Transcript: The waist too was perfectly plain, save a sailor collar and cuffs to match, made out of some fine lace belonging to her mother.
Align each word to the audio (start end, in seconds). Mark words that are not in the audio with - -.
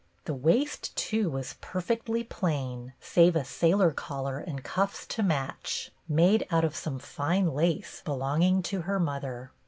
The 0.25 0.33
waist 0.33 0.95
too 0.95 1.29
was 1.29 1.57
perfectly 1.61 2.23
plain, 2.23 2.93
save 2.99 3.35
a 3.35 3.45
sailor 3.45 3.91
collar 3.91 4.39
and 4.39 4.63
cuffs 4.63 5.05
to 5.05 5.21
match, 5.21 5.91
made 6.09 6.43
out 6.49 6.65
of 6.65 6.75
some 6.75 6.97
fine 6.97 7.53
lace 7.53 8.01
belonging 8.03 8.63
to 8.63 8.81
her 8.81 8.99
mother. 8.99 9.51